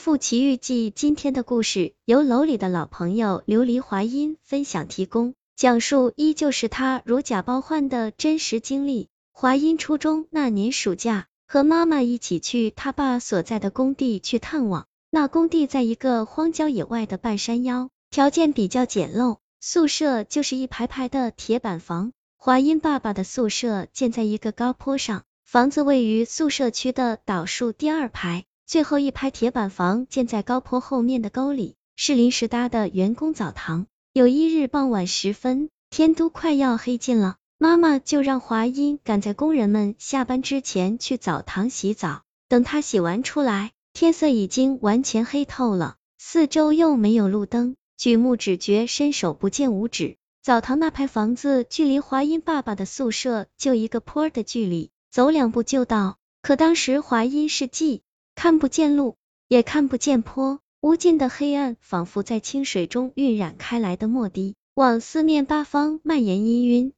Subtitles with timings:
[0.00, 9.10] 富奇遇记》今天的故事由楼里的老朋友琉璃华音分享提供，讲述依旧是他如假包换的真实经历。
[9.30, 14.86] 华音初中那年暑假，和妈妈一起去他爸所在的工地去探望。
[15.10, 22.12] 那工地在一个荒郊野外的半山腰，条件比较简陋，宿舍就是一排排的铁板房。
[22.38, 28.46] 华音爸爸的宿舍建在一个高坡上，房子位于宿舍区的倒数第二排。
[28.70, 33.88] 最后一排铁板房建在高坡后面的沟里，是临时搭的员工澡堂。
[34.12, 42.22] 有一日傍晚时分，天都快要黑尽了，妈妈就让华音赶在工人们下班之前去澡堂洗澡。
[42.48, 50.16] 等他洗完出来，天色已经完全黑透了，四周又没有路灯，举目只觉伸手不见五指。
[50.44, 56.18] 澡堂那排房子距离华音爸爸的宿舍就一个坡的距离，走两步就到。
[56.40, 58.02] 可当时华音是记。
[58.42, 59.16] 看不见路，
[59.48, 66.92] 也看不见坡，无尽的黑暗仿佛在清水中晕染开来的墨滴，往四面八方蔓延氤氲。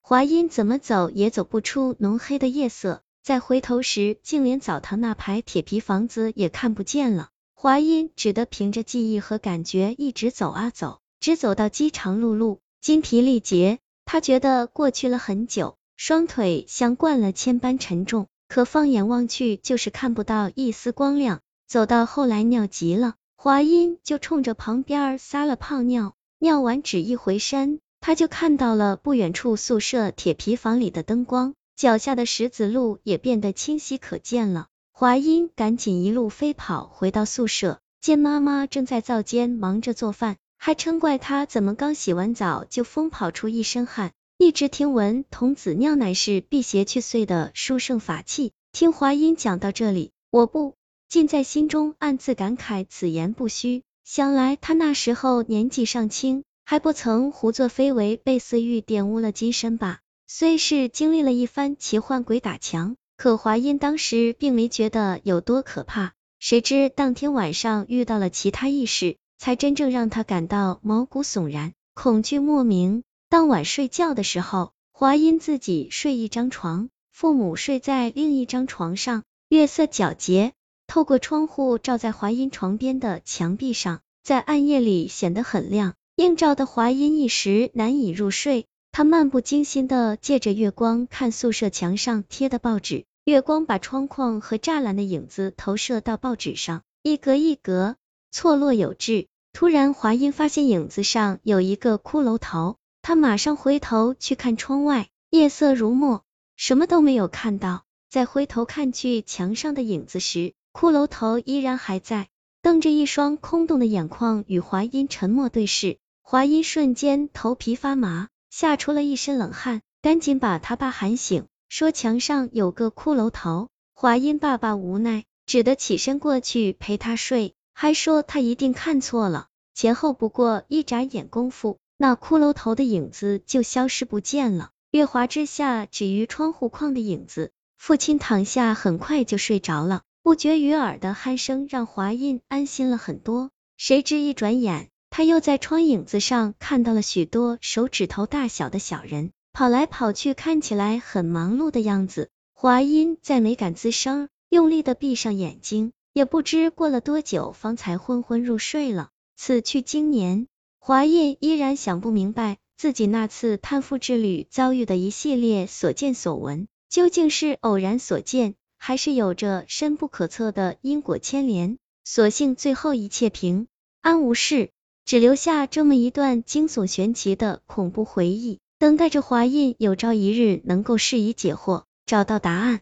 [0.00, 7.28] 华音怎么走也走不出浓黑的夜色，再回头时，竟连澡堂那排铁皮房子也看不见了。
[7.52, 13.80] 华音只得凭着记忆和感觉一直走啊走，直走到饥肠辘辘、筋疲力竭。
[14.06, 18.28] 他觉得过去了很久，双腿像灌了铅般沉重。
[18.48, 21.40] 可放眼望去，就是看不到一丝光亮。
[21.66, 26.14] 走到后来，尿急了，华音就冲着旁边撒了泡尿。
[26.38, 34.66] 尿完，只一回身，他就看到了不远处宿舍铁皮房里的灯光，脚下的石子路也变得清晰可见了。
[34.92, 44.12] 华音赶紧一路飞跑回到宿舍，见妈妈正在灶间忙着做饭，还嗔怪他怎么刚洗完澡就疯跑出一身汗。
[44.38, 48.52] 一直听闻童子尿乃是辟邪去祟的殊胜法器。
[48.70, 50.74] 听华音讲到这里，我不
[51.08, 53.82] 禁在心中暗自感慨，此言不虚。
[54.04, 60.00] 想来他那时候年纪尚轻，还不曾胡作非为，被色欲玷污了金身吧。
[60.26, 66.12] 虽是经历了一番奇幻鬼打墙，可华音当时并没觉得有多可怕。
[66.38, 73.02] 谁知当天晚上遇到了其他异事，才真正让他感到毛骨悚然，恐惧莫名。
[73.28, 79.24] 当晚睡觉的时候，华音自己睡一张床，父母睡在另一张床上。
[79.48, 80.52] 月色皎洁，
[80.86, 88.66] 透过窗户照在华音床边的墙壁上，在暗夜里显得很亮，映照的华音一时难以入睡。
[88.92, 97.96] 他漫不经心的借着月光看宿舍墙上贴的报纸，月光把窗框和栅栏的影子投射到报纸上，一格一格，
[98.30, 99.26] 错落有致。
[99.52, 102.76] 突然，华音发现影子上有一个骷髅头。
[103.06, 106.24] 他马上回头去看窗外，夜色如墨，
[106.56, 107.84] 什么都没有看到。
[108.10, 112.26] 再回头看去墙上的影子时，骷髅头依然还在，
[112.62, 115.98] 瞪着一双空洞的眼眶，与华音沉默对视。
[116.20, 123.68] 华音瞬间头皮发麻，吓出了一身冷汗，赶紧把他爸喊醒，说墙上有个骷髅头。
[123.94, 129.46] 华音爸爸无奈，只得起身过去陪他睡，还说他一定看错了。
[129.74, 131.78] 前后不过一眨眼功夫。
[131.98, 137.52] 那骷髅头的影子就消失不见了，月华之下只余窗户框的影子。
[137.78, 143.50] 父亲躺下，很快就睡着了，不绝于耳的鼾声让华印安心了很多。
[143.78, 152.28] 谁知一转眼，他又在窗影子上看到了许多手指头大小的小人，跑来跑去，看起来很忙碌的样子。
[152.52, 159.10] 华音再没敢吱声，用力的闭上眼睛，也不知过了多久，方才昏昏入睡了。
[159.36, 160.46] 此去经年。
[160.86, 171.78] 华印依然想不明白，自己那次探父之旅遭遇的一系列所见所闻，究竟是偶然所见，还是有着深不可测的因果牵连？
[172.04, 173.66] 所幸最后一切平
[174.00, 174.70] 安无事，
[175.04, 182.80] 只留下这么一段惊悚玄奇的恐怖回忆，等待着华印有朝一日能够释疑解惑，找到答案。